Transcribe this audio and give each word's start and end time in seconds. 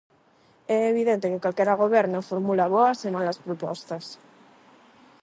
É 0.77 0.79
evidente 0.93 1.29
que 1.31 1.43
calquera 1.45 1.79
Goberno 1.83 2.19
formula 2.29 2.65
boas 2.75 2.99
e 3.07 3.09
malas 3.15 3.41
propostas. 3.45 4.05